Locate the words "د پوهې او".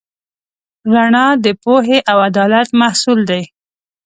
1.45-2.17